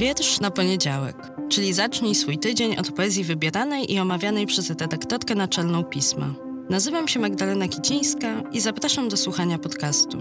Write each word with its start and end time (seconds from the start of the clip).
Wiersz 0.00 0.40
na 0.40 0.50
poniedziałek, 0.50 1.16
czyli 1.48 1.72
zacznij 1.72 2.14
swój 2.14 2.38
tydzień 2.38 2.76
od 2.76 2.92
poezji 2.92 3.24
wybieranej 3.24 3.92
i 3.92 3.98
omawianej 3.98 4.46
przez 4.46 4.70
redaktorkę 4.70 5.34
naczelną 5.34 5.84
pisma. 5.84 6.34
Nazywam 6.70 7.08
się 7.08 7.20
Magdalena 7.20 7.68
Kicińska 7.68 8.42
i 8.52 8.60
zapraszam 8.60 9.08
do 9.08 9.16
słuchania 9.16 9.58
podcastu. 9.58 10.18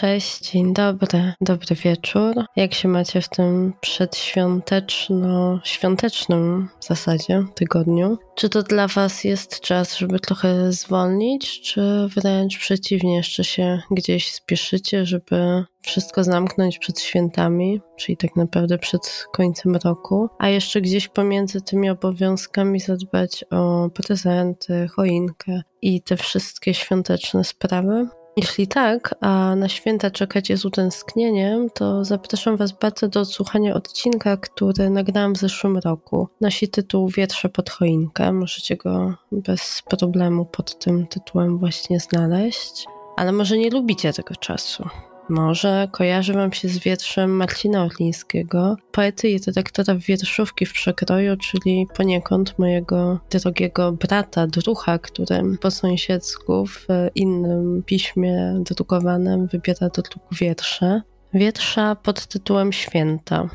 Cześć, 0.00 0.50
dzień 0.50 0.74
dobry, 0.74 1.32
dobry 1.40 1.76
wieczór. 1.76 2.34
Jak 2.56 2.74
się 2.74 2.88
macie 2.88 3.20
w 3.20 3.28
tym 3.28 3.72
przedświąteczno-świątecznym 3.80 6.68
w 6.80 6.84
zasadzie 6.84 7.44
tygodniu? 7.54 8.18
Czy 8.34 8.48
to 8.48 8.62
dla 8.62 8.88
Was 8.88 9.24
jest 9.24 9.60
czas, 9.60 9.96
żeby 9.96 10.20
trochę 10.20 10.72
zwolnić, 10.72 11.60
czy 11.60 12.08
wręcz 12.16 12.58
przeciwnie, 12.58 13.16
jeszcze 13.16 13.44
się 13.44 13.82
gdzieś 13.90 14.32
spieszycie, 14.32 15.06
żeby 15.06 15.64
wszystko 15.80 16.24
zamknąć 16.24 16.78
przed 16.78 17.00
świętami, 17.00 17.80
czyli 17.96 18.16
tak 18.16 18.36
naprawdę 18.36 18.78
przed 18.78 19.26
końcem 19.32 19.76
roku, 19.76 20.28
a 20.38 20.48
jeszcze 20.48 20.80
gdzieś 20.80 21.08
pomiędzy 21.08 21.60
tymi 21.60 21.90
obowiązkami 21.90 22.80
zadbać 22.80 23.44
o 23.50 23.90
prezenty, 23.94 24.88
choinkę 24.96 25.62
i 25.82 26.02
te 26.02 26.16
wszystkie 26.16 26.74
świąteczne 26.74 27.44
sprawy? 27.44 28.08
Jeśli 28.38 28.66
tak, 28.68 29.14
a 29.20 29.56
na 29.56 29.68
święta 29.68 30.10
czekacie 30.10 30.56
z 30.56 30.64
utęsknieniem, 30.64 31.70
to 31.70 32.04
zapraszam 32.04 32.56
Was 32.56 32.72
bardzo 32.72 33.08
do 33.08 33.20
odsłuchania 33.20 33.74
odcinka, 33.74 34.36
który 34.36 34.90
nagrałam 34.90 35.34
w 35.34 35.38
zeszłym 35.38 35.78
roku. 35.78 36.28
Nosi 36.40 36.68
tytuł 36.68 37.08
Wietrze 37.08 37.48
pod 37.48 37.70
choinkę. 37.70 38.32
Możecie 38.32 38.76
go 38.76 39.14
bez 39.32 39.82
problemu 39.88 40.44
pod 40.44 40.78
tym 40.78 41.06
tytułem 41.06 41.58
właśnie 41.58 42.00
znaleźć. 42.00 42.86
Ale 43.16 43.32
może 43.32 43.58
nie 43.58 43.70
lubicie 43.70 44.12
tego 44.12 44.36
czasu. 44.36 44.88
Może 45.28 45.88
kojarzy 45.92 46.32
wam 46.32 46.52
się 46.52 46.68
z 46.68 46.78
wierszem 46.78 47.30
Marcina 47.30 47.84
Orlińskiego, 47.84 48.76
poety 48.92 49.28
i 49.28 49.38
redaktora 49.46 49.94
wierszówki 49.94 50.66
w 50.66 50.72
przekroju, 50.72 51.36
czyli 51.36 51.86
poniekąd 51.96 52.58
mojego 52.58 53.20
drogiego 53.30 53.92
brata, 53.92 54.46
drucha, 54.46 54.98
którym 54.98 55.58
po 55.58 55.70
sąsiedzku 55.70 56.66
w 56.66 56.86
innym 57.14 57.82
piśmie 57.86 58.54
drukowanym 58.60 59.46
wybiera 59.46 59.88
do 59.88 60.02
druku 60.02 60.34
wiersze. 60.34 61.02
Wiersza 61.34 61.94
pod 61.94 62.26
tytułem 62.26 62.72
Święta. 62.72 63.48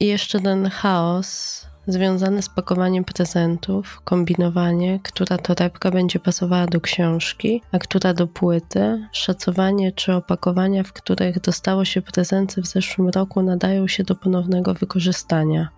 I 0.00 0.06
jeszcze 0.06 0.40
ten 0.40 0.70
chaos 0.70 1.66
związane 1.86 2.42
z 2.42 2.48
pakowaniem 2.48 3.04
prezentów, 3.04 4.00
kombinowanie, 4.04 5.00
która 5.02 5.38
torebka 5.38 5.90
będzie 5.90 6.18
pasowała 6.18 6.66
do 6.66 6.80
książki, 6.80 7.62
a 7.72 7.78
która 7.78 8.14
do 8.14 8.26
płyty, 8.26 9.08
szacowanie 9.12 9.92
czy 9.92 10.12
opakowania, 10.12 10.82
w 10.82 10.92
których 10.92 11.40
dostało 11.40 11.84
się 11.84 12.02
prezenty 12.02 12.62
w 12.62 12.66
zeszłym 12.66 13.08
roku, 13.08 13.42
nadają 13.42 13.88
się 13.88 14.04
do 14.04 14.14
ponownego 14.14 14.74
wykorzystania. 14.74 15.68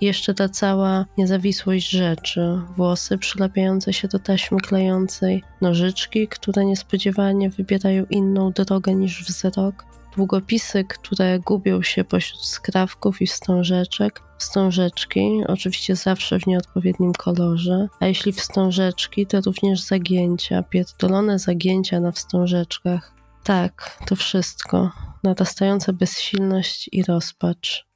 Jeszcze 0.00 0.34
ta 0.34 0.48
cała 0.48 1.06
niezawisłość 1.18 1.90
rzeczy, 1.90 2.58
włosy 2.76 3.18
przylepiające 3.18 3.92
się 3.92 4.08
do 4.08 4.18
taśmy 4.18 4.60
klejącej, 4.60 5.42
nożyczki, 5.60 6.28
które 6.28 6.64
niespodziewanie 6.64 7.50
wybierają 7.50 8.04
inną 8.10 8.50
drogę 8.52 8.94
niż 8.94 9.24
wzrok, 9.24 9.84
długopisy, 10.16 10.84
które 10.84 11.38
gubią 11.38 11.82
się 11.82 12.04
pośród 12.04 12.44
skrawków 12.44 13.22
i 13.22 13.26
wstążeczek, 13.26 14.22
wstążeczki, 14.38 15.42
oczywiście 15.48 15.96
zawsze 15.96 16.38
w 16.38 16.46
nieodpowiednim 16.46 17.12
kolorze, 17.12 17.88
a 18.00 18.06
jeśli 18.06 18.32
wstążeczki, 18.32 19.26
to 19.26 19.40
również 19.40 19.80
zagięcia, 19.80 20.62
pierdolone 20.62 21.38
zagięcia 21.38 22.00
na 22.00 22.12
wstążeczkach. 22.12 23.14
Tak, 23.44 23.98
to 24.06 24.16
wszystko, 24.16 24.90
narastająca 25.24 25.92
bezsilność 25.92 26.88
i 26.92 27.02
rozpacz. 27.02 27.86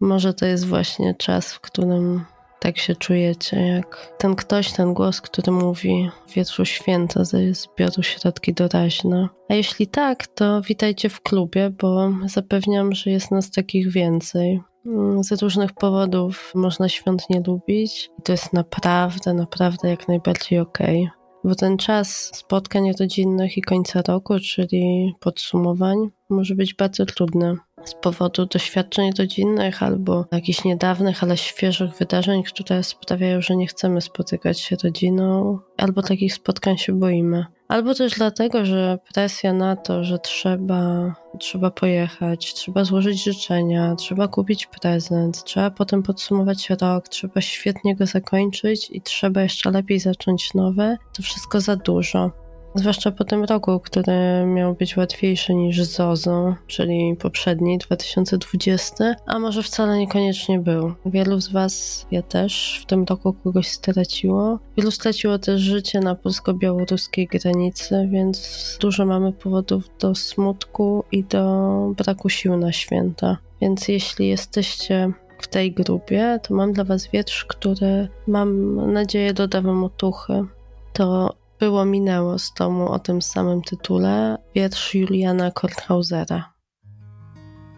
Może 0.00 0.34
to 0.34 0.46
jest 0.46 0.66
właśnie 0.66 1.14
czas, 1.14 1.52
w 1.52 1.60
którym 1.60 2.24
tak 2.62 2.78
się 2.78 2.96
czujecie, 2.96 3.66
jak 3.66 4.14
ten 4.18 4.36
ktoś, 4.36 4.72
ten 4.72 4.94
głos, 4.94 5.20
który 5.20 5.52
mówi 5.52 6.10
wietrzu 6.34 6.64
święta 6.64 7.24
ze 7.24 7.54
zbioru 7.54 8.02
środki 8.02 8.54
doraźne. 8.54 9.28
A 9.48 9.54
jeśli 9.54 9.86
tak, 9.86 10.26
to 10.26 10.62
witajcie 10.62 11.08
w 11.08 11.20
klubie, 11.20 11.70
bo 11.70 12.10
zapewniam, 12.26 12.92
że 12.92 13.10
jest 13.10 13.30
nas 13.30 13.50
takich 13.50 13.92
więcej. 13.92 14.60
Mm, 14.86 15.24
z 15.24 15.42
różnych 15.42 15.72
powodów 15.72 16.52
można 16.54 16.88
świąt 16.88 17.30
nie 17.30 17.42
lubić 17.46 18.10
i 18.18 18.22
to 18.22 18.32
jest 18.32 18.52
naprawdę, 18.52 19.34
naprawdę 19.34 19.88
jak 19.88 20.08
najbardziej 20.08 20.58
okej. 20.58 21.00
Okay. 21.02 21.22
Bo 21.44 21.54
ten 21.54 21.76
czas 21.76 22.30
spotkań 22.34 22.92
rodzinnych 23.00 23.58
i 23.58 23.62
końca 23.62 24.02
roku, 24.08 24.34
czyli 24.38 25.14
podsumowań, 25.20 25.98
może 26.30 26.54
być 26.54 26.74
bardzo 26.74 27.06
trudny 27.06 27.56
z 27.84 27.94
powodu 27.94 28.46
doświadczeń 28.46 29.10
rodzinnych 29.18 29.82
albo 29.82 30.24
jakichś 30.32 30.64
niedawnych, 30.64 31.22
ale 31.22 31.36
świeżych 31.36 31.90
wydarzeń, 31.90 32.42
które 32.42 32.82
sprawiają, 32.82 33.40
że 33.40 33.56
nie 33.56 33.66
chcemy 33.66 34.00
spotykać 34.00 34.60
się 34.60 34.76
rodziną, 34.84 35.58
albo 35.76 36.02
takich 36.02 36.34
spotkań 36.34 36.78
się 36.78 36.92
boimy. 36.92 37.46
Albo 37.68 37.94
też 37.94 38.14
dlatego, 38.14 38.64
że 38.64 38.98
presja 39.14 39.52
na 39.52 39.76
to, 39.76 40.04
że 40.04 40.18
trzeba, 40.18 41.14
trzeba 41.38 41.70
pojechać, 41.70 42.54
trzeba 42.54 42.84
złożyć 42.84 43.24
życzenia, 43.24 43.94
trzeba 43.96 44.28
kupić 44.28 44.66
prezent, 44.66 45.44
trzeba 45.44 45.70
potem 45.70 46.02
podsumować 46.02 46.70
rok, 46.70 47.08
trzeba 47.08 47.40
świetnie 47.40 47.96
go 47.96 48.06
zakończyć 48.06 48.90
i 48.90 49.02
trzeba 49.02 49.42
jeszcze 49.42 49.70
lepiej 49.70 50.00
zacząć 50.00 50.54
nowe, 50.54 50.96
to 51.16 51.22
wszystko 51.22 51.60
za 51.60 51.76
dużo. 51.76 52.41
Zwłaszcza 52.74 53.10
po 53.10 53.24
tym 53.24 53.44
roku, 53.44 53.80
który 53.80 54.46
miał 54.46 54.74
być 54.74 54.96
łatwiejszy 54.96 55.54
niż 55.54 55.82
ZOZO, 55.84 56.54
czyli 56.66 57.16
poprzedni, 57.16 57.78
2020, 57.78 59.14
a 59.26 59.38
może 59.38 59.62
wcale 59.62 59.98
niekoniecznie 59.98 60.58
był. 60.58 60.92
Wielu 61.06 61.40
z 61.40 61.52
Was, 61.52 62.06
ja 62.10 62.22
też, 62.22 62.80
w 62.82 62.86
tym 62.86 63.04
roku 63.04 63.32
kogoś 63.44 63.68
straciło. 63.68 64.58
Wielu 64.76 64.90
straciło 64.90 65.38
też 65.38 65.60
życie 65.60 66.00
na 66.00 66.14
polsko-białoruskiej 66.14 67.26
granicy, 67.26 68.08
więc 68.12 68.78
dużo 68.80 69.06
mamy 69.06 69.32
powodów 69.32 69.84
do 70.00 70.14
smutku 70.14 71.04
i 71.12 71.24
do 71.24 71.94
braku 71.96 72.28
sił 72.28 72.56
na 72.56 72.72
święta. 72.72 73.36
Więc 73.60 73.88
jeśli 73.88 74.28
jesteście 74.28 75.12
w 75.38 75.48
tej 75.48 75.72
grupie, 75.72 76.40
to 76.42 76.54
mam 76.54 76.72
dla 76.72 76.84
Was 76.84 77.10
wietrz, 77.10 77.44
który 77.44 78.08
mam 78.26 78.76
nadzieję 78.92 79.34
doda 79.34 79.62
Wam 79.62 79.84
otuchy. 79.84 80.44
To 80.92 81.34
było 81.62 81.84
minęło 81.84 82.38
z 82.38 82.52
tomu 82.52 82.88
o 82.88 82.98
tym 82.98 83.22
samym 83.22 83.62
tytule, 83.62 84.38
wiersz 84.54 84.94
Juliana 84.94 85.50
Korthausera. 85.50 86.52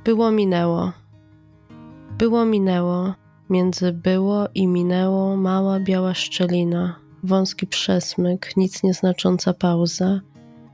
Było 0.04 0.30
minęło. 0.30 0.92
Było 2.18 2.44
minęło. 2.44 3.14
Między 3.50 3.92
było 3.92 4.48
i 4.54 4.66
minęło 4.66 5.36
mała 5.36 5.80
biała 5.80 6.14
szczelina, 6.14 7.00
wąski 7.22 7.66
przesmyk, 7.66 8.56
nic 8.56 8.82
nieznacząca 8.82 9.54
pauza, 9.54 10.20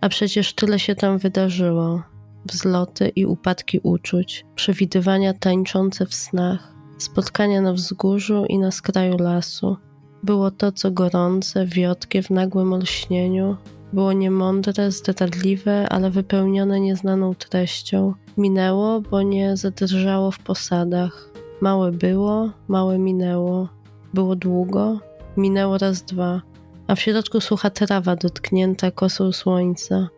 a 0.00 0.08
przecież 0.08 0.54
tyle 0.54 0.78
się 0.78 0.94
tam 0.94 1.18
wydarzyło. 1.18 2.02
Wzloty 2.46 3.08
i 3.08 3.26
upadki 3.26 3.80
uczuć, 3.82 4.46
przewidywania 4.54 5.34
tańczące 5.34 6.06
w 6.06 6.14
snach, 6.14 6.74
spotkania 6.98 7.60
na 7.60 7.72
wzgórzu 7.72 8.44
i 8.48 8.58
na 8.58 8.70
skraju 8.70 9.16
lasu– 9.18 9.76
było 10.22 10.50
to, 10.50 10.72
co 10.72 10.90
gorące, 10.90 11.66
wiotkie 11.66 12.22
w 12.22 12.30
nagłym 12.30 12.72
olśnieniu, 12.72 13.56
było 13.92 14.12
niemądre, 14.12 14.90
zdradliwe, 14.90 15.88
ale 15.88 16.10
wypełnione 16.10 16.80
nieznaną 16.80 17.34
treścią. 17.34 18.14
Minęło, 18.36 19.00
bo 19.00 19.22
nie 19.22 19.56
zadrżało 19.56 20.30
w 20.30 20.38
posadach. 20.38 21.30
Małe 21.60 21.92
było, 21.92 22.50
małe 22.68 22.98
minęło. 22.98 23.68
Było 24.14 24.36
długo, 24.36 25.00
minęło 25.36 25.78
raz 25.78 26.02
dwa, 26.02 26.42
a 26.86 26.94
w 26.94 27.00
środku 27.00 27.40
sucha 27.40 27.70
trawa 27.70 28.16
dotknięta 28.16 28.90
kosą 28.90 29.32
słońca. 29.32 30.08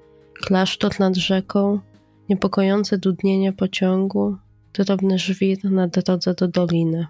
Klasztor 0.47 1.01
nad 1.01 1.17
rzeką, 1.17 1.79
niepokojące 2.29 2.99
dudnienie 2.99 3.53
pociągu, 3.53 4.37
drobny 4.75 5.19
żwir 5.19 5.65
na 5.65 5.89
drodze 5.89 6.35
do 6.35 6.49
doliny. 6.49 7.07